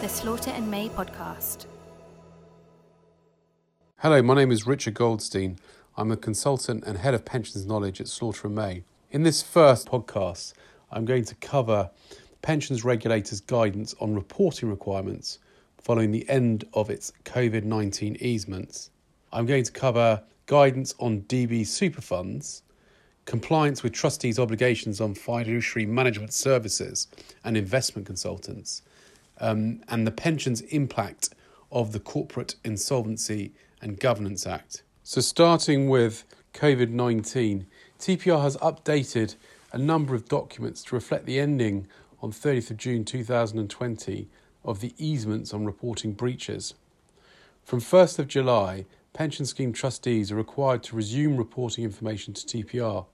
the 0.00 0.08
Slaughter 0.08 0.50
and 0.52 0.70
May 0.70 0.88
podcast. 0.88 1.66
Hello, 3.98 4.22
my 4.22 4.34
name 4.34 4.50
is 4.50 4.66
Richard 4.66 4.94
Goldstein. 4.94 5.58
I'm 5.94 6.10
a 6.10 6.16
consultant 6.16 6.84
and 6.86 6.96
head 6.96 7.12
of 7.12 7.26
pensions 7.26 7.66
knowledge 7.66 8.00
at 8.00 8.08
Slaughter 8.08 8.46
and 8.46 8.56
May. 8.56 8.84
In 9.10 9.24
this 9.24 9.42
first 9.42 9.90
podcast, 9.90 10.54
I'm 10.90 11.04
going 11.04 11.26
to 11.26 11.34
cover 11.34 11.90
pensions 12.40 12.82
regulators' 12.82 13.42
guidance 13.42 13.94
on 14.00 14.14
reporting 14.14 14.70
requirements 14.70 15.38
following 15.76 16.12
the 16.12 16.26
end 16.30 16.64
of 16.72 16.88
its 16.88 17.12
COVID 17.26 17.64
19 17.64 18.16
easements. 18.20 18.88
I'm 19.34 19.44
going 19.44 19.64
to 19.64 19.72
cover 19.72 20.22
guidance 20.46 20.94
on 20.98 21.20
DB 21.24 21.66
super 21.66 22.00
funds, 22.00 22.62
compliance 23.26 23.82
with 23.82 23.92
trustees' 23.92 24.38
obligations 24.38 24.98
on 24.98 25.12
fiduciary 25.12 25.84
management 25.84 26.32
services 26.32 27.06
and 27.44 27.54
investment 27.54 28.06
consultants, 28.06 28.80
um, 29.40 29.82
and 29.88 30.06
the 30.06 30.12
pensions 30.12 30.60
impact 30.62 31.30
of 31.72 31.92
the 31.92 32.00
Corporate 32.00 32.56
Insolvency 32.64 33.52
and 33.80 33.98
Governance 33.98 34.46
Act. 34.46 34.82
So, 35.02 35.20
starting 35.20 35.88
with 35.88 36.24
COVID 36.54 36.90
19, 36.90 37.66
TPR 37.98 38.42
has 38.42 38.56
updated 38.58 39.36
a 39.72 39.78
number 39.78 40.14
of 40.14 40.28
documents 40.28 40.82
to 40.84 40.94
reflect 40.94 41.26
the 41.26 41.38
ending 41.38 41.86
on 42.22 42.32
30th 42.32 42.70
of 42.70 42.76
June 42.76 43.04
2020 43.04 44.28
of 44.64 44.80
the 44.80 44.92
easements 44.98 45.54
on 45.54 45.64
reporting 45.64 46.12
breaches. 46.12 46.74
From 47.64 47.80
1st 47.80 48.18
of 48.18 48.28
July, 48.28 48.84
pension 49.12 49.46
scheme 49.46 49.72
trustees 49.72 50.30
are 50.30 50.36
required 50.36 50.82
to 50.84 50.96
resume 50.96 51.36
reporting 51.36 51.84
information 51.84 52.34
to 52.34 52.46
TPR. 52.46 53.06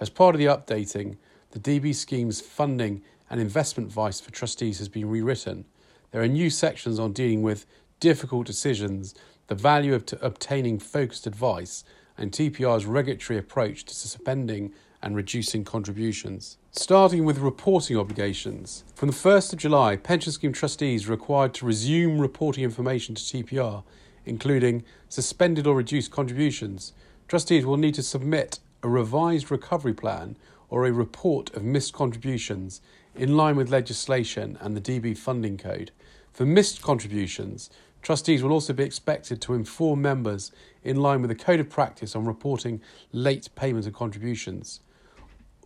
As 0.00 0.10
part 0.10 0.34
of 0.34 0.38
the 0.38 0.46
updating, 0.46 1.16
the 1.50 1.58
DB 1.58 1.94
scheme's 1.94 2.40
funding 2.40 3.02
and 3.30 3.40
investment 3.40 3.88
advice 3.88 4.20
for 4.20 4.30
trustees 4.30 4.78
has 4.78 4.88
been 4.88 5.08
rewritten. 5.08 5.64
There 6.10 6.22
are 6.22 6.28
new 6.28 6.50
sections 6.50 6.98
on 6.98 7.12
dealing 7.12 7.42
with 7.42 7.66
difficult 8.00 8.46
decisions, 8.46 9.14
the 9.48 9.54
value 9.54 9.94
of 9.94 10.06
t- 10.06 10.16
obtaining 10.20 10.78
focused 10.78 11.26
advice, 11.26 11.84
and 12.16 12.30
TPR's 12.30 12.86
regulatory 12.86 13.38
approach 13.38 13.84
to 13.84 13.94
suspending 13.94 14.72
and 15.02 15.14
reducing 15.14 15.64
contributions. 15.64 16.56
Starting 16.72 17.24
with 17.24 17.38
reporting 17.38 17.96
obligations. 17.96 18.84
From 18.94 19.08
the 19.08 19.14
1st 19.14 19.52
of 19.52 19.58
July, 19.58 19.96
pension 19.96 20.32
scheme 20.32 20.52
trustees 20.52 21.08
are 21.08 21.12
required 21.12 21.54
to 21.54 21.66
resume 21.66 22.18
reporting 22.18 22.64
information 22.64 23.14
to 23.14 23.22
TPR, 23.22 23.82
including 24.24 24.84
suspended 25.08 25.66
or 25.66 25.76
reduced 25.76 26.10
contributions. 26.10 26.92
Trustees 27.28 27.64
will 27.64 27.76
need 27.76 27.94
to 27.94 28.02
submit 28.02 28.58
a 28.82 28.88
revised 28.88 29.50
recovery 29.50 29.94
plan 29.94 30.36
or 30.68 30.86
a 30.86 30.92
report 30.92 31.54
of 31.54 31.62
missed 31.62 31.92
contributions 31.92 32.80
in 33.16 33.36
line 33.36 33.56
with 33.56 33.70
legislation 33.70 34.58
and 34.60 34.76
the 34.76 34.80
DB 34.80 35.16
funding 35.16 35.56
code. 35.56 35.90
For 36.32 36.44
missed 36.44 36.82
contributions, 36.82 37.70
trustees 38.02 38.42
will 38.42 38.52
also 38.52 38.72
be 38.72 38.84
expected 38.84 39.40
to 39.42 39.54
inform 39.54 40.02
members 40.02 40.52
in 40.84 40.96
line 40.96 41.22
with 41.22 41.30
the 41.30 41.34
code 41.34 41.60
of 41.60 41.70
practice 41.70 42.14
on 42.14 42.24
reporting 42.24 42.80
late 43.12 43.48
payments 43.54 43.86
of 43.86 43.94
contributions. 43.94 44.80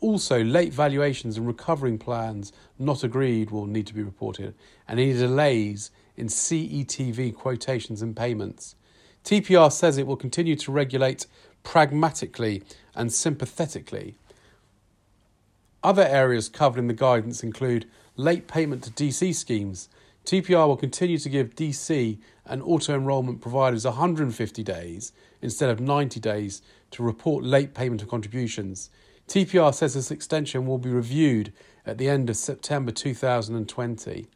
Also, 0.01 0.43
late 0.43 0.73
valuations 0.73 1.37
and 1.37 1.47
recovering 1.47 1.99
plans 1.99 2.53
not 2.79 3.05
agreed 3.05 3.51
will 3.51 3.67
need 3.67 3.87
to 3.87 3.95
be 3.95 4.03
reported, 4.03 4.55
and 4.89 4.99
any 4.99 5.13
delays 5.13 5.91
in 6.17 6.29
CETV 6.29 7.35
quotations 7.35 8.01
and 8.01 8.17
payments. 8.17 8.75
TPR 9.25 9.71
says 9.71 9.99
it 9.99 10.07
will 10.07 10.17
continue 10.17 10.57
to 10.57 10.73
regulate 10.73 11.27
pragmatically 11.63 12.63
and 12.95 13.13
sympathetically. 13.13 14.17
Other 15.83 16.07
areas 16.07 16.49
covered 16.49 16.79
in 16.79 16.89
the 16.89 16.95
guidance 16.95 17.43
include 17.43 17.87
late 18.17 18.47
payment 18.47 18.85
to 18.85 18.91
DC 18.91 19.35
schemes. 19.35 19.89
TPR 20.27 20.67
will 20.67 20.77
continue 20.77 21.17
to 21.17 21.29
give 21.29 21.55
DC 21.55 22.19
and 22.45 22.63
auto 22.63 22.95
enrolment 22.95 23.41
providers 23.41 23.87
150 23.87 24.63
days 24.63 25.13
instead 25.41 25.71
of 25.71 25.81
90 25.81 26.21
days 26.21 26.61
to 26.91 27.03
report 27.03 27.45
late 27.45 27.73
payment 27.73 28.03
of 28.03 28.09
contributions. 28.09 28.91
TPR 29.27 29.73
says 29.75 29.95
this 29.95 30.11
extension 30.11 30.67
will 30.67 30.79
be 30.79 30.91
reviewed 30.91 31.53
at 31.87 31.97
the 31.97 32.09
end 32.09 32.29
of 32.29 32.37
September 32.37 32.93
2020. 32.93 34.27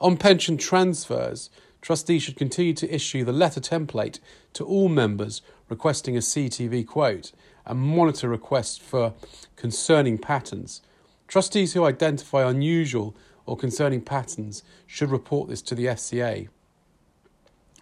On 0.00 0.16
pension 0.16 0.56
transfers, 0.56 1.50
trustees 1.82 2.22
should 2.22 2.36
continue 2.36 2.72
to 2.74 2.94
issue 2.94 3.22
the 3.22 3.32
letter 3.32 3.60
template 3.60 4.18
to 4.54 4.64
all 4.64 4.88
members 4.88 5.42
requesting 5.68 6.16
a 6.16 6.20
CETV 6.20 6.86
quote 6.86 7.32
and 7.66 7.78
monitor 7.78 8.28
requests 8.28 8.78
for 8.78 9.14
concerning 9.56 10.18
patterns. 10.18 10.82
Trustees 11.28 11.72
who 11.72 11.84
identify 11.84 12.48
unusual 12.48 13.16
or 13.46 13.56
concerning 13.56 14.00
patterns 14.00 14.62
should 14.86 15.10
report 15.10 15.48
this 15.48 15.62
to 15.62 15.74
the 15.74 15.86
FCA. 15.86 16.48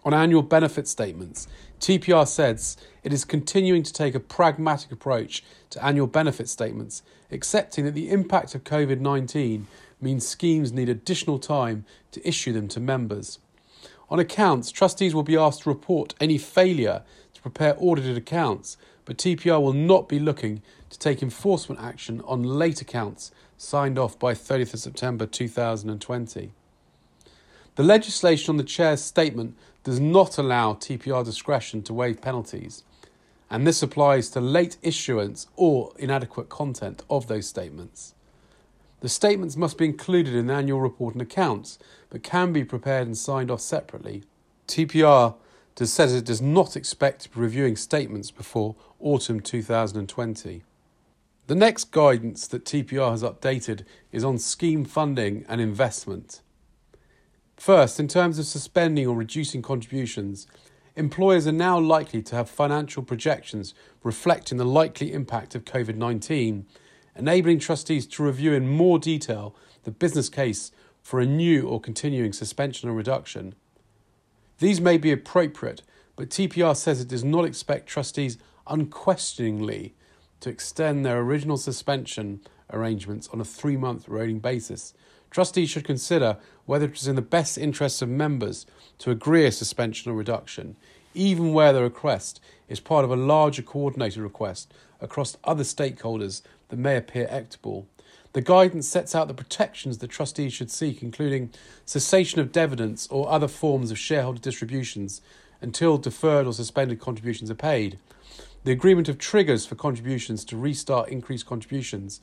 On 0.05 0.13
annual 0.13 0.41
benefit 0.41 0.87
statements, 0.87 1.47
TPR 1.79 2.27
says 2.27 2.75
it 3.03 3.13
is 3.13 3.23
continuing 3.23 3.83
to 3.83 3.93
take 3.93 4.15
a 4.15 4.19
pragmatic 4.19 4.91
approach 4.91 5.43
to 5.69 5.83
annual 5.83 6.07
benefit 6.07 6.49
statements, 6.49 7.03
accepting 7.31 7.85
that 7.85 7.93
the 7.93 8.09
impact 8.09 8.53
of 8.53 8.65
COVID 8.65 8.99
19 8.99 9.67
means 10.01 10.27
schemes 10.27 10.73
need 10.73 10.89
additional 10.89 11.39
time 11.39 11.85
to 12.11 12.27
issue 12.27 12.51
them 12.51 12.67
to 12.67 12.79
members. 12.81 13.39
On 14.09 14.19
accounts, 14.19 14.71
trustees 14.71 15.15
will 15.15 15.23
be 15.23 15.37
asked 15.37 15.63
to 15.63 15.69
report 15.69 16.13
any 16.19 16.37
failure 16.37 17.03
prepare 17.43 17.75
audited 17.77 18.17
accounts, 18.17 18.77
but 19.05 19.17
TPR 19.17 19.61
will 19.61 19.73
not 19.73 20.09
be 20.09 20.17
looking 20.17 20.63
to 20.89 20.97
take 20.97 21.21
enforcement 21.21 21.81
action 21.81 22.21
on 22.25 22.41
late 22.41 22.81
accounts 22.81 23.31
signed 23.57 23.99
off 23.99 24.17
by 24.17 24.33
30th 24.33 24.73
of 24.73 24.79
September 24.79 25.25
2020. 25.25 26.51
The 27.75 27.83
legislation 27.83 28.51
on 28.51 28.57
the 28.57 28.63
Chair's 28.63 29.03
statement 29.03 29.55
does 29.83 29.99
not 29.99 30.37
allow 30.37 30.73
TPR 30.73 31.25
discretion 31.25 31.83
to 31.83 31.93
waive 31.93 32.21
penalties, 32.21 32.83
and 33.49 33.67
this 33.67 33.83
applies 33.83 34.29
to 34.29 34.41
late 34.41 34.77
issuance 34.81 35.47
or 35.55 35.91
inadequate 35.99 36.49
content 36.49 37.03
of 37.09 37.27
those 37.27 37.47
statements. 37.47 38.13
The 39.01 39.09
statements 39.09 39.57
must 39.57 39.77
be 39.77 39.85
included 39.85 40.33
in 40.33 40.47
the 40.47 40.53
annual 40.53 40.79
report 40.79 41.13
and 41.13 41.21
accounts, 41.21 41.77
but 42.09 42.23
can 42.23 42.53
be 42.53 42.63
prepared 42.63 43.05
and 43.05 43.17
signed 43.17 43.51
off 43.51 43.59
separately. 43.59 44.23
TPR 44.67 45.35
says 45.79 46.13
it 46.13 46.25
does 46.25 46.41
not 46.41 46.75
expect 46.75 47.21
to 47.21 47.29
be 47.29 47.39
reviewing 47.39 47.75
statements 47.75 48.31
before 48.31 48.75
autumn 48.99 49.39
2020. 49.39 50.63
The 51.47 51.55
next 51.55 51.91
guidance 51.91 52.47
that 52.47 52.63
TPR 52.63 53.11
has 53.11 53.23
updated 53.23 53.83
is 54.11 54.23
on 54.23 54.37
scheme 54.37 54.85
funding 54.85 55.45
and 55.49 55.59
investment. 55.59 56.41
First, 57.57 57.99
in 57.99 58.07
terms 58.07 58.39
of 58.39 58.45
suspending 58.45 59.07
or 59.07 59.15
reducing 59.15 59.61
contributions, 59.61 60.47
employers 60.95 61.47
are 61.47 61.51
now 61.51 61.79
likely 61.79 62.21
to 62.21 62.35
have 62.35 62.49
financial 62.49 63.03
projections 63.03 63.73
reflecting 64.03 64.57
the 64.57 64.65
likely 64.65 65.11
impact 65.11 65.55
of 65.55 65.65
COVID 65.65 65.95
19, 65.95 66.65
enabling 67.15 67.59
trustees 67.59 68.07
to 68.07 68.23
review 68.23 68.53
in 68.53 68.67
more 68.67 68.99
detail 68.99 69.55
the 69.83 69.91
business 69.91 70.29
case 70.29 70.71
for 71.01 71.19
a 71.19 71.25
new 71.25 71.67
or 71.67 71.81
continuing 71.81 72.31
suspension 72.31 72.89
or 72.89 72.93
reduction. 72.93 73.55
These 74.63 74.79
may 74.79 74.97
be 74.97 75.11
appropriate, 75.11 75.81
but 76.15 76.29
TPR 76.29 76.73
says 76.73 77.01
it 77.01 77.09
does 77.09 77.25
not 77.25 77.43
expect 77.43 77.85
trustees 77.85 78.37
unquestioningly 78.65 79.93
to 80.39 80.49
extend 80.49 81.05
their 81.05 81.19
original 81.19 81.57
suspension 81.57 82.39
arrangements 82.71 83.27
on 83.33 83.41
a 83.41 83.43
three 83.43 83.75
month 83.75 84.07
rolling 84.07 84.39
basis. 84.39 84.93
Trustees 85.29 85.69
should 85.69 85.83
consider 85.83 86.37
whether 86.65 86.85
it 86.85 86.97
is 86.97 87.09
in 87.09 87.17
the 87.17 87.21
best 87.21 87.57
interests 87.57 88.01
of 88.01 88.07
members 88.07 88.65
to 88.99 89.11
agree 89.11 89.45
a 89.45 89.51
suspension 89.51 90.09
or 90.09 90.15
reduction, 90.15 90.77
even 91.13 91.51
where 91.51 91.73
the 91.73 91.81
request 91.81 92.39
is 92.69 92.79
part 92.79 93.03
of 93.03 93.11
a 93.11 93.17
larger 93.17 93.63
coordinated 93.63 94.23
request 94.23 94.73
across 95.01 95.35
other 95.43 95.65
stakeholders 95.65 96.41
that 96.69 96.79
may 96.79 96.95
appear 96.95 97.27
equitable. 97.29 97.85
The 98.33 98.41
guidance 98.41 98.87
sets 98.87 99.13
out 99.13 99.27
the 99.27 99.33
protections 99.35 99.99
the 99.99 100.07
trustees 100.07 100.53
should 100.53 100.71
seek, 100.71 101.03
including 101.03 101.51
cessation 101.85 102.41
of 102.41 102.51
dividends 102.51 103.07
or 103.11 103.29
other 103.29 103.47
forms 103.47 103.91
of 103.91 103.99
shareholder 103.99 104.39
distributions 104.39 105.21
until 105.61 105.99
deferred 105.99 106.47
or 106.47 106.53
suspended 106.53 106.99
contributions 106.99 107.51
are 107.51 107.55
paid, 107.55 107.99
the 108.63 108.71
agreement 108.71 109.07
of 109.07 109.17
triggers 109.17 109.65
for 109.65 109.75
contributions 109.75 110.43
to 110.45 110.57
restart 110.57 111.09
increased 111.09 111.45
contributions, 111.45 112.21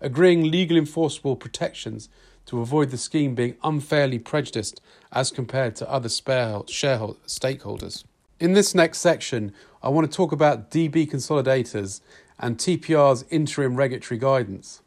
agreeing 0.00 0.50
legal 0.50 0.76
enforceable 0.76 1.36
protections 1.36 2.08
to 2.46 2.60
avoid 2.60 2.90
the 2.90 2.98
scheme 2.98 3.34
being 3.34 3.56
unfairly 3.62 4.18
prejudiced 4.18 4.80
as 5.12 5.30
compared 5.30 5.76
to 5.76 5.90
other 5.90 6.08
stakeholders. 6.08 8.04
In 8.40 8.54
this 8.54 8.74
next 8.74 8.98
section, 8.98 9.52
I 9.82 9.90
want 9.90 10.10
to 10.10 10.16
talk 10.16 10.32
about 10.32 10.70
DB 10.70 11.08
consolidators 11.08 12.00
and 12.38 12.58
TPR's 12.58 13.24
interim 13.30 13.76
regulatory 13.76 14.18
guidance. 14.18 14.81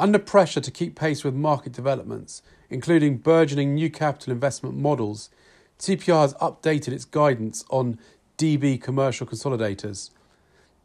Under 0.00 0.20
pressure 0.20 0.60
to 0.60 0.70
keep 0.70 0.94
pace 0.94 1.24
with 1.24 1.34
market 1.34 1.72
developments, 1.72 2.40
including 2.70 3.16
burgeoning 3.16 3.74
new 3.74 3.90
capital 3.90 4.32
investment 4.32 4.76
models, 4.76 5.28
TPR 5.80 6.20
has 6.20 6.34
updated 6.34 6.92
its 6.92 7.04
guidance 7.04 7.64
on 7.68 7.98
DB 8.36 8.80
commercial 8.80 9.26
consolidators. 9.26 10.10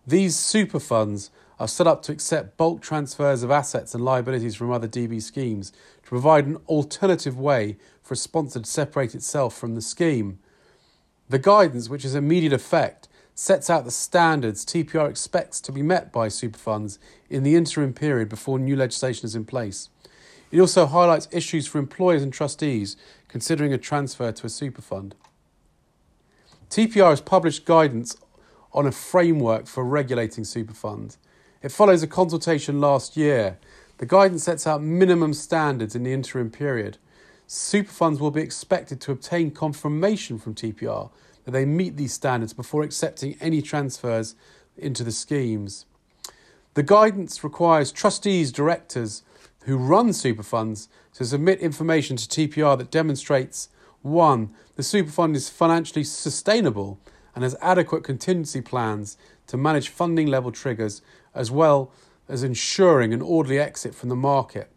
These 0.07 0.35
super 0.35 0.79
funds 0.79 1.29
are 1.59 1.67
set 1.67 1.85
up 1.85 2.01
to 2.03 2.11
accept 2.11 2.57
bulk 2.57 2.81
transfers 2.81 3.43
of 3.43 3.51
assets 3.51 3.93
and 3.93 4.03
liabilities 4.03 4.55
from 4.55 4.71
other 4.71 4.87
DB 4.87 5.21
schemes 5.21 5.71
to 6.01 6.09
provide 6.09 6.47
an 6.47 6.57
alternative 6.67 7.37
way 7.37 7.77
for 8.01 8.15
a 8.15 8.17
sponsor 8.17 8.61
to 8.61 8.65
separate 8.65 9.13
itself 9.13 9.55
from 9.55 9.75
the 9.75 9.81
scheme. 9.81 10.39
The 11.29 11.37
guidance, 11.37 11.87
which 11.87 12.03
has 12.03 12.15
immediate 12.15 12.51
effect, 12.51 13.07
sets 13.35 13.69
out 13.69 13.85
the 13.85 13.91
standards 13.91 14.65
TPR 14.65 15.09
expects 15.09 15.59
to 15.61 15.71
be 15.71 15.81
met 15.81 16.11
by 16.11 16.27
super 16.27 16.59
funds 16.59 16.99
in 17.29 17.43
the 17.43 17.55
interim 17.55 17.93
period 17.93 18.29
before 18.29 18.59
new 18.59 18.75
legislation 18.75 19.25
is 19.25 19.35
in 19.35 19.45
place. 19.45 19.89
It 20.51 20.59
also 20.59 20.85
highlights 20.85 21.27
issues 21.31 21.65
for 21.65 21.79
employers 21.79 22.21
and 22.21 22.31
trustees 22.31 22.95
considering 23.27 23.73
a 23.73 23.77
transfer 23.79 24.31
to 24.31 24.45
a 24.45 24.49
super 24.49 24.81
fund. 24.81 25.15
TPR 26.69 27.09
has 27.09 27.21
published 27.21 27.65
guidance 27.65 28.17
on 28.71 28.85
a 28.85 28.91
framework 28.91 29.67
for 29.67 29.83
regulating 29.83 30.43
super 30.43 30.73
funds. 30.73 31.17
It 31.63 31.71
follows 31.71 32.03
a 32.03 32.07
consultation 32.07 32.79
last 32.79 33.17
year. 33.17 33.57
The 33.97 34.05
guidance 34.05 34.43
sets 34.43 34.67
out 34.67 34.81
minimum 34.81 35.33
standards 35.33 35.95
in 35.95 36.03
the 36.03 36.13
interim 36.13 36.51
period. 36.51 36.97
Super 37.47 37.91
funds 37.91 38.19
will 38.19 38.31
be 38.31 38.41
expected 38.41 39.01
to 39.01 39.11
obtain 39.11 39.51
confirmation 39.51 40.37
from 40.37 40.55
TPR 40.55 41.09
that 41.45 41.51
they 41.51 41.65
meet 41.65 41.97
these 41.97 42.13
standards 42.13 42.53
before 42.53 42.83
accepting 42.83 43.35
any 43.39 43.61
transfers 43.61 44.35
into 44.77 45.03
the 45.03 45.11
schemes. 45.11 45.85
The 46.73 46.83
guidance 46.83 47.43
requires 47.43 47.91
trustees, 47.91 48.51
directors 48.51 49.23
who 49.65 49.77
run 49.77 50.13
super 50.13 50.43
funds 50.43 50.89
to 51.13 51.25
submit 51.25 51.59
information 51.59 52.17
to 52.17 52.27
TPR 52.27 52.77
that 52.77 52.91
demonstrates 52.91 53.69
one, 54.01 54.49
the 54.75 54.83
super 54.83 55.11
fund 55.11 55.35
is 55.35 55.49
financially 55.49 56.03
sustainable 56.03 56.99
and 57.35 57.43
has 57.43 57.55
adequate 57.61 58.03
contingency 58.03 58.61
plans 58.61 59.17
to 59.47 59.57
manage 59.57 59.89
funding 59.89 60.27
level 60.27 60.51
triggers 60.51 61.01
as 61.33 61.49
well 61.49 61.91
as 62.27 62.43
ensuring 62.43 63.13
an 63.13 63.21
orderly 63.21 63.59
exit 63.59 63.95
from 63.95 64.09
the 64.09 64.15
market. 64.15 64.69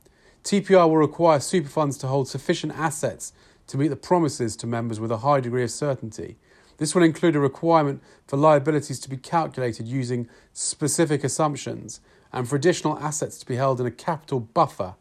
TPR 0.45 0.89
will 0.89 0.97
require 0.97 1.41
super 1.41 1.69
funds 1.69 1.99
to 1.99 2.07
hold 2.07 2.29
sufficient 2.29 2.73
assets 2.77 3.33
to 3.67 3.77
meet 3.77 3.89
the 3.89 3.97
promises 3.97 4.55
to 4.57 4.67
members 4.67 5.01
with 5.01 5.11
a 5.11 5.19
high 5.19 5.41
degree 5.41 5.65
of 5.65 5.71
certainty. 5.71 6.37
This 6.79 6.95
will 6.95 7.03
include 7.03 7.37
a 7.37 7.41
requirement 7.41 8.03
for 8.27 8.37
liabilities 8.37 9.01
to 9.01 9.11
be 9.11 9.17
calculated 9.17 9.89
using 9.89 10.29
specific 10.53 11.25
assumptions 11.25 12.01
and 12.33 12.49
for 12.49 12.57
additional 12.57 12.99
assets 12.99 13.39
to 13.39 13.47
be 13.47 13.57
held 13.57 13.81
in 13.81 13.87
a 13.87 13.91
capital 13.91 14.41
buffer 14.41 14.95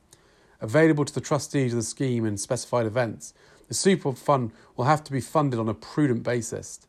available 0.61 1.05
to 1.05 1.13
the 1.13 1.21
trustees 1.21 1.73
of 1.73 1.77
the 1.77 1.83
scheme 1.83 2.25
in 2.25 2.37
specified 2.37 2.85
events. 2.85 3.33
The 3.67 3.73
super 3.73 4.13
fund 4.13 4.51
will 4.75 4.85
have 4.85 5.03
to 5.05 5.11
be 5.11 5.21
funded 5.21 5.59
on 5.59 5.69
a 5.69 5.73
prudent 5.73 6.23
basis. 6.23 6.79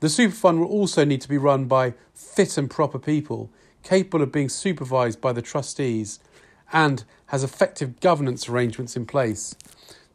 The 0.00 0.08
super 0.08 0.34
fund 0.34 0.60
will 0.60 0.68
also 0.68 1.04
need 1.04 1.20
to 1.20 1.28
be 1.28 1.38
run 1.38 1.66
by 1.66 1.94
fit 2.12 2.58
and 2.58 2.68
proper 2.68 2.98
people, 2.98 3.50
capable 3.82 4.22
of 4.22 4.32
being 4.32 4.48
supervised 4.48 5.20
by 5.20 5.32
the 5.32 5.42
trustees, 5.42 6.18
and 6.72 7.04
has 7.26 7.44
effective 7.44 8.00
governance 8.00 8.48
arrangements 8.48 8.96
in 8.96 9.06
place. 9.06 9.54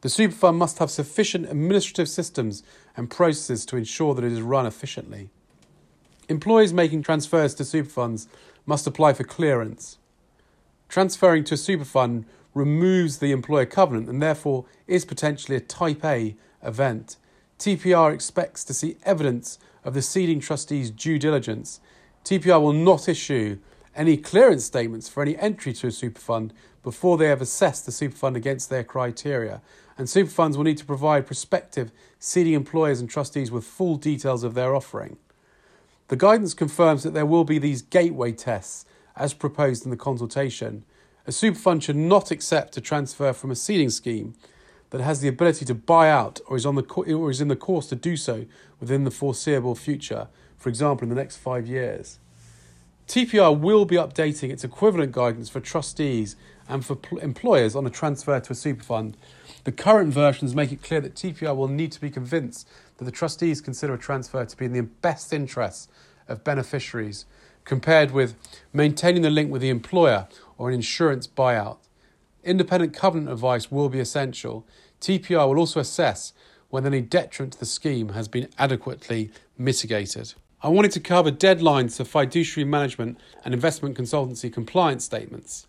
The 0.02 0.10
super 0.10 0.36
fund 0.36 0.58
must 0.58 0.80
have 0.80 0.92
sufficient 0.92 1.50
administrative 1.50 2.10
systems 2.10 2.64
and 2.98 3.10
processes 3.10 3.66
to 3.68 3.78
ensure 3.78 4.14
that 4.16 4.26
it 4.26 4.32
is 4.34 4.42
run 4.42 4.66
efficiently. 4.66 5.30
Employees 6.28 6.74
making 6.74 7.04
transfers 7.04 7.54
to 7.54 7.64
super 7.64 7.90
funds 7.90 8.28
must 8.66 8.88
apply 8.88 9.14
for 9.14 9.24
clearance. 9.24 9.98
Transferring 10.90 11.44
to 11.46 11.54
a 11.54 11.58
super 11.58 11.86
fund 11.86 12.26
removes 12.54 13.20
the 13.20 13.32
employer 13.32 13.66
covenant 13.66 14.10
and 14.10 14.22
therefore 14.22 14.66
is 14.88 15.06
potentially 15.06 15.56
a 15.56 15.62
type 15.62 16.04
A 16.04 16.36
event. 16.64 17.18
TPR 17.60 18.14
expects 18.14 18.64
to 18.66 18.74
see 18.74 18.98
evidence 19.04 19.60
of 19.84 19.94
the 19.94 20.02
seeding 20.02 20.40
trustee's 20.40 20.92
due 20.92 21.20
diligence. 21.20 21.80
TPR 22.26 22.62
will 22.62 22.74
not 22.74 23.08
issue 23.08 23.60
any 23.96 24.18
clearance 24.18 24.66
statements 24.66 25.08
for 25.08 25.24
any 25.24 25.38
entry 25.38 25.74
to 25.74 25.88
a 25.88 25.92
super 25.92 26.20
fund 26.20 26.54
before 26.84 27.18
they 27.18 27.28
have 27.28 27.42
assessed 27.42 27.86
the 27.86 27.92
super 27.92 28.16
fund 28.16 28.36
against 28.36 28.70
their 28.70 28.84
criteria 28.84 29.62
and 29.98 30.10
super 30.10 30.30
funds 30.30 30.58
will 30.58 30.64
need 30.64 30.78
to 30.78 30.86
provide 30.86 31.26
prospective 31.26 31.92
seeding 32.20 32.54
employers 32.54 33.00
and 33.00 33.10
trustees 33.10 33.52
with 33.52 33.64
full 33.64 33.96
details 33.96 34.44
of 34.44 34.54
their 34.54 34.76
offering. 34.76 35.18
The 36.10 36.16
guidance 36.16 36.54
confirms 36.54 37.04
that 37.04 37.14
there 37.14 37.26
will 37.26 37.44
be 37.44 37.60
these 37.60 37.82
gateway 37.82 38.32
tests 38.32 38.86
as 39.16 39.34
proposed 39.34 39.84
in 39.84 39.92
the 39.92 39.98
consultation. 39.98 40.84
A 41.26 41.32
super 41.32 41.60
fund 41.60 41.84
should 41.84 41.96
not 41.96 42.32
accept 42.32 42.78
a 42.78 42.82
transfer 42.82 43.34
from 43.34 43.52
a 43.52 43.56
seeding 43.56 43.90
scheme 43.90 44.36
that 44.92 45.02
has 45.02 45.20
the 45.20 45.28
ability 45.28 45.66
to 45.66 45.76
buy 45.76 46.10
out 46.10 46.40
or 46.48 46.56
is, 46.56 46.66
on 46.66 46.76
the, 46.76 46.84
or 46.84 47.30
is 47.30 47.42
in 47.42 47.50
the 47.50 47.56
course 47.56 47.88
to 47.88 47.96
do 47.96 48.16
so 48.16 48.46
within 48.80 49.04
the 49.04 49.12
foreseeable 49.12 49.76
future, 49.76 50.28
for 50.58 50.70
example, 50.70 51.04
in 51.04 51.10
the 51.10 51.16
next 51.16 51.38
five 51.38 51.68
years. 51.68 52.20
TPR 53.08 53.58
will 53.58 53.86
be 53.86 53.96
updating 53.96 54.50
its 54.50 54.64
equivalent 54.64 55.12
guidance 55.12 55.50
for 55.50 55.60
trustees 55.60 56.36
and 56.70 56.86
for 56.86 56.96
pl- 56.96 57.20
employers 57.20 57.76
on 57.76 57.86
a 57.86 57.90
transfer 57.90 58.40
to 58.40 58.52
a 58.52 58.56
super 58.56 58.84
fund 58.84 59.18
the 59.64 59.72
current 59.72 60.14
versions 60.14 60.56
make 60.56 60.72
it 60.72 60.82
clear 60.82 61.02
that 61.02 61.16
TPR 61.16 61.56
will 61.56 61.68
need 61.68 61.92
to 61.92 62.02
be 62.02 62.10
convinced 62.10 62.68
that 62.98 63.06
the 63.06 63.12
trustees 63.12 63.62
consider 63.62 63.94
a 63.94 63.98
transfer 63.98 64.46
to 64.46 64.58
be 64.58 64.66
in 64.66 64.74
the 64.74 64.82
best 64.82 65.34
interests 65.34 65.88
of 66.28 66.44
beneficiaries, 66.44 67.26
compared 67.64 68.12
with 68.12 68.36
maintaining 68.74 69.22
the 69.22 69.30
link 69.30 69.52
with 69.52 69.62
the 69.62 69.70
employer 69.70 70.28
or 70.58 70.70
an 70.70 70.76
insurance 70.76 71.28
buyout. 71.28 71.78
Independent 72.44 72.94
covenant 72.94 73.30
advice 73.30 73.70
will 73.70 73.90
be 73.90 74.00
essential. 74.00 74.66
TPR 75.02 75.50
will 75.50 75.60
also 75.60 75.80
assess 75.80 76.34
whether 76.70 76.88
any 76.88 77.02
detriment 77.02 77.54
to 77.54 77.60
the 77.60 77.66
scheme 77.66 78.10
has 78.10 78.28
been 78.28 78.50
adequately 78.58 79.32
mitigated. 79.58 80.34
I 80.62 80.70
wanted 80.70 80.92
to 80.94 81.00
cover 81.00 81.32
deadlines 81.32 81.98
for 81.98 82.04
fiduciary 82.04 82.68
management 82.68 83.20
and 83.46 83.54
investment 83.54 83.98
consultancy 83.98 84.52
compliance 84.52 85.04
statements. 85.04 85.68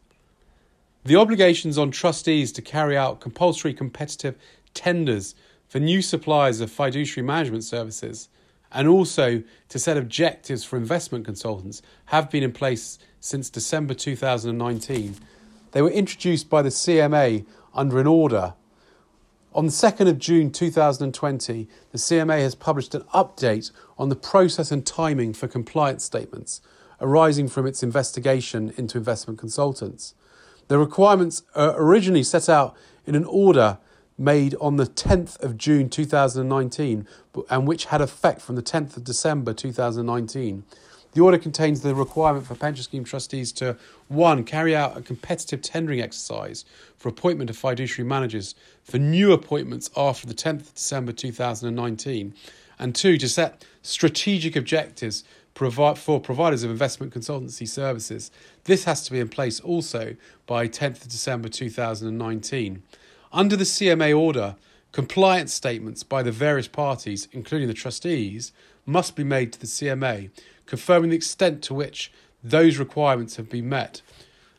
The 1.09 1.17
obligations 1.17 1.79
on 1.79 1.91
trustees 1.91 2.53
to 2.53 2.61
carry 2.61 2.95
out 2.95 3.19
compulsory 3.19 3.73
competitive 3.73 4.37
tenders 4.75 5.35
for 5.67 5.79
new 5.79 6.03
suppliers 6.03 6.61
of 6.61 6.71
fiduciary 6.71 7.27
management 7.27 7.65
services 7.65 8.29
and 8.71 8.87
also 8.87 9.43
to 9.71 9.79
set 9.79 9.97
objectives 9.97 10.65
for 10.65 10.77
investment 10.77 11.25
consultants 11.25 11.81
have 12.05 12.29
been 12.29 12.43
in 12.43 12.53
place 12.53 12.99
since 13.21 13.49
December 13.49 13.95
2019. 13.95 15.15
They 15.73 15.81
were 15.81 15.89
introduced 15.89 16.51
by 16.51 16.61
the 16.61 16.69
CMA 16.69 17.47
under 17.73 18.01
an 18.01 18.07
order. 18.07 18.53
On 19.55 19.65
the 19.65 19.73
2nd 19.73 20.11
of 20.11 20.19
June 20.19 20.51
2020, 20.53 21.69
the 21.91 21.97
CMA 21.97 22.41
has 22.41 22.55
published 22.55 22.95
an 22.95 23.05
update 23.15 23.71
on 23.97 24.11
the 24.11 24.15
process 24.15 24.71
and 24.71 24.85
timing 24.85 25.33
for 25.33 25.49
compliance 25.49 26.05
statements 26.05 26.61
arising 27.01 27.49
from 27.49 27.67
its 27.67 27.83
investigation 27.83 28.75
into 28.77 28.99
investment 28.99 29.39
consultants. 29.39 30.15
The 30.69 30.79
requirements 30.79 31.43
are 31.55 31.75
originally 31.81 32.23
set 32.23 32.49
out 32.49 32.77
in 33.07 33.15
an 33.15 33.25
order 33.25 33.79
made 34.19 34.55
on 34.61 34.77
the 34.77 34.87
10th 34.87 35.41
of 35.43 35.57
June 35.57 35.89
2019 35.89 37.07
and 37.49 37.67
which 37.67 37.87
had 37.87 38.01
effect 38.01 38.43
from 38.43 38.57
the 38.57 38.63
10th 38.63 38.97
of 38.97 39.05
December 39.05 39.55
2019. 39.55 40.65
The 41.13 41.21
order 41.23 41.39
contains 41.39 41.81
the 41.81 41.95
requirement 41.95 42.47
for 42.47 42.55
pension 42.55 42.85
scheme 42.85 43.05
trustees 43.05 43.51
to 43.53 43.77
1. 44.09 44.45
carry 44.45 44.77
out 44.77 44.97
a 44.97 45.01
competitive 45.01 45.63
tendering 45.63 46.03
exercise 46.03 46.67
for 46.97 47.09
appointment 47.09 47.49
of 47.49 47.57
fiduciary 47.57 48.07
managers 48.07 48.55
for 48.83 48.99
new 48.99 49.33
appointments 49.33 49.89
after 49.97 50.27
the 50.27 50.35
10th 50.35 50.61
of 50.61 50.75
December 50.75 51.13
2019, 51.13 52.35
and 52.79 52.95
2. 52.95 53.17
to 53.17 53.29
set 53.29 53.65
strategic 53.83 54.55
objectives 54.55 55.25
for 55.59 56.21
providers 56.21 56.63
of 56.63 56.71
investment 56.71 57.13
consultancy 57.13 57.67
services. 57.67 58.31
This 58.65 58.85
has 58.85 59.03
to 59.05 59.13
be 59.13 59.19
in 59.19 59.29
place 59.29 59.59
also 59.59 60.15
by 60.47 60.69
10th 60.69 61.03
of 61.03 61.09
December 61.09 61.49
2019. 61.49 62.83
Under 63.33 63.57
the 63.57 63.65
CMA 63.65 64.17
order, 64.17 64.55
compliance 64.93 65.53
statements 65.53 66.05
by 66.05 66.23
the 66.23 66.31
various 66.31 66.69
parties, 66.69 67.27
including 67.33 67.67
the 67.67 67.75
trustees, 67.75 68.53
must 68.87 69.17
be 69.17 69.25
made 69.25 69.53
to 69.53 69.61
the 69.61 69.67
CMA, 69.67 70.31
confirming 70.65 71.11
the 71.11 71.17
extent 71.17 71.63
to 71.65 71.75
which 71.75 72.13
those 72.43 72.79
requirements 72.79 73.35
have 73.35 73.51
been 73.51 73.69
met. 73.69 74.01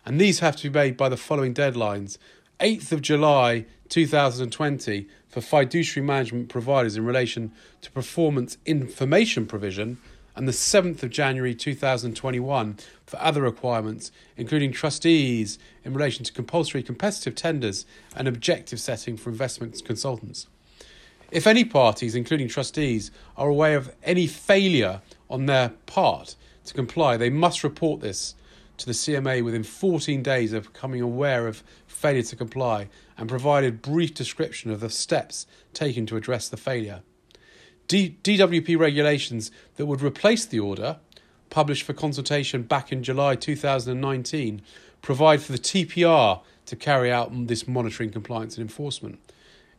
And 0.06 0.20
these 0.20 0.40
have 0.40 0.58
to 0.58 0.70
be 0.70 0.78
made 0.78 0.98
by 0.98 1.08
the 1.08 1.18
following 1.18 1.54
deadlines 1.54 2.18
8th 2.60 2.92
of 2.92 3.02
July 3.02 3.66
2020 3.88 5.08
for 5.30 5.40
fiduciary 5.40 6.06
management 6.06 6.50
providers 6.50 6.98
in 6.98 7.06
relation 7.06 7.54
to 7.82 7.90
performance 7.92 8.58
information 8.66 9.46
provision 9.46 9.98
and 10.40 10.48
the 10.48 10.54
7th 10.54 11.04
of 11.04 11.10
January 11.10 11.54
2021 11.54 12.78
for 13.06 13.20
other 13.20 13.42
requirements, 13.42 14.10
including 14.38 14.72
trustees 14.72 15.60
in 15.84 15.94
relation 15.94 16.24
to 16.24 16.32
compulsory 16.32 16.82
competitive 16.82 17.36
tenders 17.36 17.86
and 18.16 18.26
objective 18.26 18.80
setting 18.80 19.18
for 19.18 19.30
investment 19.30 19.84
consultants. 19.84 20.48
If 21.30 21.46
any 21.46 21.66
parties, 21.66 22.16
including 22.16 22.48
trustees, 22.48 23.12
are 23.36 23.50
aware 23.50 23.76
of 23.76 23.94
any 24.02 24.28
failure 24.28 25.02
on 25.30 25.46
their 25.46 25.74
part 25.88 26.38
to 26.64 26.74
comply, 26.74 27.18
they 27.18 27.30
must 27.30 27.62
report 27.62 28.00
this 28.00 28.36
to 28.78 28.86
the 28.86 28.94
CMA 28.94 29.44
within 29.44 29.64
14 29.64 30.24
days 30.24 30.54
of 30.54 30.72
becoming 30.72 31.02
aware 31.02 31.48
of 31.48 31.66
failure 31.86 32.24
to 32.24 32.38
comply 32.38 32.88
and 33.18 33.28
provide 33.28 33.66
a 33.66 33.74
brief 33.74 34.14
description 34.14 34.72
of 34.72 34.80
the 34.80 34.90
steps 34.90 35.46
taken 35.74 36.06
to 36.06 36.16
address 36.16 36.48
the 36.48 36.56
failure. 36.56 37.02
DWP 37.90 38.78
regulations 38.78 39.52
that 39.76 39.88
would 39.88 40.02
replace 40.02 40.46
the 40.46 40.60
order 40.60 40.98
published 41.50 41.84
for 41.84 41.94
consultation 41.94 42.64
back 42.64 42.92
in 42.92 43.04
July 43.04 43.36
2019, 43.36 44.62
provide 45.02 45.42
for 45.42 45.52
the 45.52 45.58
TPR 45.58 46.42
to 46.66 46.76
carry 46.76 47.12
out 47.12 47.32
this 47.48 47.68
monitoring, 47.68 48.12
compliance, 48.12 48.58
and 48.58 48.62
enforcement. 48.62 49.20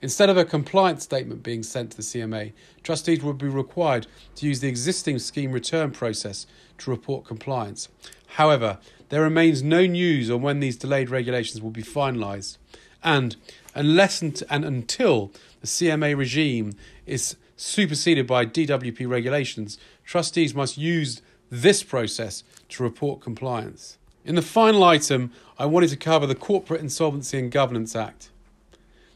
Instead 0.03 0.31
of 0.31 0.37
a 0.37 0.45
compliance 0.45 1.05
statement 1.05 1.43
being 1.43 1.63
sent 1.63 1.91
to 1.91 1.97
the 1.99 2.03
CMA, 2.03 2.53
trustees 2.83 3.23
would 3.23 3.39
be 3.39 3.49
required 3.49 4.07
to 4.35 4.47
use 4.47 4.61
the 4.61 4.69
existing 4.69 5.19
scheme 5.19 5.53
return 5.53 5.91
process 5.91 6.47
to 6.79 6.91
report 6.91 7.27
compliance. 7.27 7.89
However, 8.27 8.79
there 9.11 9.23
remains 9.23 9.63
no 9.63 9.85
news 9.87 10.31
on 10.31 10.41
when 10.41 10.61
these 10.61 10.77
delayed 10.77 11.11
regulations 11.11 11.61
will 11.63 11.71
be 11.71 11.83
finalised, 11.83 12.57
and 13.05 13.37
unless 13.75 14.23
and 14.23 14.65
until 14.65 15.33
the 15.61 15.67
CMA 15.67 16.17
regime 16.17 16.73
is 17.07 17.37
superseded 17.61 18.27
by 18.27 18.47
DWP 18.47 19.09
regulations, 19.09 19.79
trustees 20.05 20.55
must 20.55 20.79
use 20.79 21.21
this 21.51 21.83
process 21.83 22.43
to 22.71 22.83
report 22.83 23.21
compliance. 23.21 23.99
In 24.25 24.35
the 24.35 24.43
final 24.43 24.83
item, 24.83 25.33
I 25.59 25.67
wanted 25.67 25.91
to 25.91 25.97
cover 25.97 26.27
the 26.27 26.35
Corporate 26.35 26.81
Insolvency 26.81 27.39
and 27.39 27.51
Governance 27.51 27.95
Act. 27.95 28.31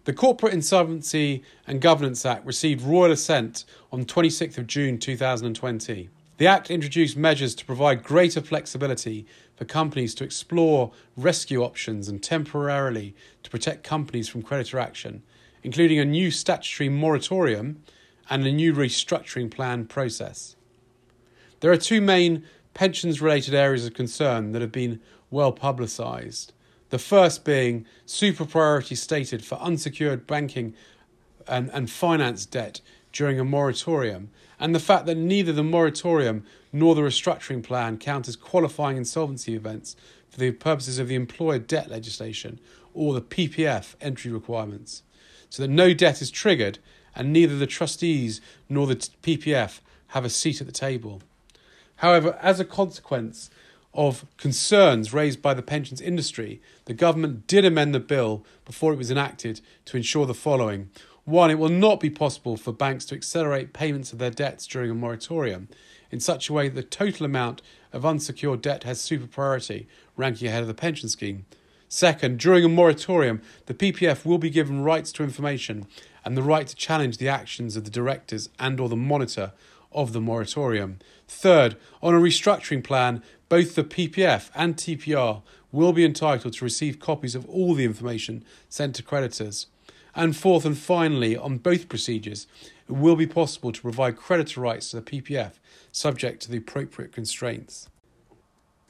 The 0.05 0.13
Corporate 0.13 0.53
Insolvency 0.53 1.43
and 1.67 1.81
Governance 1.81 2.27
Act 2.27 2.45
received 2.45 2.83
royal 2.83 3.13
assent 3.13 3.65
on 3.91 4.05
26th 4.05 4.59
of 4.59 4.67
June 4.67 4.99
2020. 4.99 6.11
The 6.37 6.47
Act 6.47 6.71
introduced 6.71 7.17
measures 7.17 7.55
to 7.55 7.65
provide 7.65 8.03
greater 8.03 8.43
flexibility 8.43 9.25
for 9.57 9.65
companies 9.65 10.15
to 10.17 10.25
explore 10.25 10.93
rescue 11.17 11.63
options 11.63 12.09
and 12.09 12.23
temporarily 12.23 13.15
to 13.43 13.51
protect 13.51 13.85
companies 13.85 14.29
from 14.29 14.43
creditor 14.43 14.79
action, 14.79 15.23
including 15.63 15.99
a 15.99 16.05
new 16.05 16.31
statutory 16.31 16.91
moratorium 16.91 17.83
and 18.29 18.47
a 18.47 18.53
new 18.53 18.73
restructuring 18.73 19.51
plan 19.51 19.87
process. 19.87 20.57
There 21.61 21.73
are 21.73 21.77
two 21.77 22.01
main 22.01 22.45
pensions 22.75 23.21
related 23.21 23.55
areas 23.55 23.87
of 23.87 23.95
concern 23.95 24.53
that 24.53 24.63
have 24.63 24.73
been 24.73 25.01
well 25.31 25.53
publicised. 25.53 26.53
The 26.91 26.99
first 26.99 27.45
being 27.45 27.87
super 28.07 28.45
priority 28.45 28.95
stated 28.95 29.45
for 29.45 29.57
unsecured 29.57 30.27
banking 30.27 30.75
and, 31.49 31.71
and 31.73 31.91
finance 31.91 32.47
debt 32.47 32.81
during 33.13 33.39
a 33.39 33.45
moratorium, 33.45 34.31
and 34.59 34.75
the 34.75 34.81
fact 34.81 35.07
that 35.07 35.17
neither 35.17 35.53
the 35.53 35.63
moratorium 35.63 36.45
nor 36.73 36.95
the 36.95 37.01
restructuring 37.01 37.63
plan 37.63 37.97
count 37.97 38.29
as 38.29 38.37
qualifying 38.37 38.97
insolvency 38.97 39.55
events 39.55 39.97
for 40.29 40.41
the 40.41 40.51
purposes 40.51 40.99
of 40.99 41.09
the 41.09 41.15
employer 41.15 41.59
debt 41.59 41.89
legislation 41.89 42.59
or 42.93 43.15
the 43.15 43.21
PPF 43.21 43.95
entry 44.01 44.31
requirements, 44.31 45.03
so 45.49 45.63
that 45.63 45.69
no 45.69 45.95
debt 45.95 46.21
is 46.21 46.31
triggered 46.31 46.79
and 47.15 47.33
neither 47.33 47.57
the 47.57 47.67
trustees 47.67 48.41
nor 48.69 48.87
the 48.87 48.97
PPF 48.97 49.81
have 50.09 50.25
a 50.25 50.31
seat 50.31 50.61
at 50.61 50.67
the 50.67 50.73
table. 50.73 51.23
However, 51.97 52.39
as 52.41 52.61
a 52.61 52.65
consequence 52.65 53.51
of 53.93 54.27
concerns 54.37 55.13
raised 55.13 55.41
by 55.41 55.55
the 55.55 55.63
pensions 55.63 56.01
industry, 56.01 56.61
the 56.87 56.95
government 56.95 57.47
did 57.47 57.65
amend 57.65 57.95
the 57.95 58.01
bill 58.01 58.45
before 58.65 58.93
it 58.93 58.99
was 58.99 59.11
enacted 59.11 59.61
to 59.85 59.97
ensure 59.97 60.27
the 60.27 60.35
following. 60.35 60.91
One, 61.25 61.51
it 61.51 61.59
will 61.59 61.69
not 61.69 62.01
be 62.01 62.11
possible 62.11 62.57
for 62.57 62.73
banks 62.73 63.05
to 63.07 63.15
accelerate 63.15 63.73
payments 63.73 64.13
of 64.13 64.19
their 64.19 64.31
debts 64.31 64.67
during 64.67 64.91
a 64.91 64.95
moratorium 64.95 65.69
in 66.11 66.21
such 66.21 66.49
a 66.49 66.53
way 66.53 66.69
that 66.69 66.75
the 66.75 66.83
total 66.83 67.25
amount 67.25 67.63
of 67.93 68.05
unsecured 68.05 68.61
debt 68.61 68.83
has 68.83 69.01
super 69.01 69.27
priority, 69.27 69.89
ranking 70.17 70.49
ahead 70.49 70.63
of 70.63 70.69
the 70.69 70.75
pension 70.75 71.09
scheme. 71.09 71.47
Second, 71.95 72.41
during 72.41 72.65
a 72.65 72.69
moratorium, 72.69 73.41
the 73.67 73.73
PPF 73.73 74.25
will 74.27 74.39
be 74.39 74.51
given 74.51 74.83
rights 74.83 75.13
to 75.13 75.23
information 75.23 75.87
and 76.25 76.37
the 76.37 76.43
right 76.43 76.67
to 76.67 76.75
challenge 76.75 77.19
the 77.19 77.29
actions 77.29 77.77
of 77.77 77.85
the 77.85 77.91
directors 77.91 78.49
and 78.59 78.81
or 78.81 78.89
the 78.89 78.97
monitor 78.97 79.53
of 79.93 80.13
the 80.13 80.21
moratorium. 80.21 80.99
Third, 81.29 81.77
on 82.03 82.13
a 82.13 82.19
restructuring 82.19 82.83
plan, 82.83 83.23
both 83.49 83.77
the 83.77 83.85
PPF 83.85 84.51
and 84.57 84.75
TPR 84.77 85.43
will 85.71 85.93
be 85.93 86.05
entitled 86.05 86.55
to 86.55 86.65
receive 86.65 86.99
copies 86.99 87.37
of 87.37 87.49
all 87.49 87.75
the 87.75 87.85
information 87.85 88.45
sent 88.69 88.97
to 88.97 89.05
creditors. 89.05 89.69
And 90.17 90.37
fourth 90.37 90.65
and 90.65 90.77
finally, 90.77 91.37
on 91.37 91.59
both 91.59 91.89
procedures, 91.89 92.49
it 92.89 92.93
will 92.95 93.15
be 93.15 93.29
possible 93.29 93.71
to 93.71 93.81
provide 93.81 94.17
creditor 94.17 94.61
rights 94.61 94.91
to 94.91 95.01
the 95.01 95.03
PPF 95.23 95.61
subject 95.93 96.43
to 96.43 96.51
the 96.51 96.59
appropriate 96.59 97.13
constraints. 97.13 97.89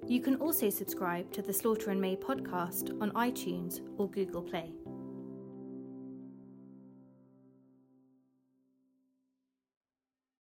You 0.09 0.21
can 0.21 0.37
also 0.37 0.71
subscribe 0.71 1.33
to 1.33 1.43
the 1.43 1.53
Slaughter 1.53 1.91
and 1.91 2.01
May 2.01 2.15
podcast 2.15 2.97
on 3.03 3.11
iTunes 3.13 3.81
or 3.99 4.09
Google 4.09 4.43
Play. 4.43 4.71